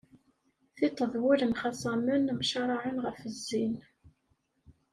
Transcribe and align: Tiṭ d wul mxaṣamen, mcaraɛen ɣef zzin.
Tiṭ 0.77 0.97
d 1.11 1.13
wul 1.21 1.41
mxaṣamen, 1.51 2.23
mcaraɛen 2.37 2.97
ɣef 3.05 3.19
zzin. 3.35 3.75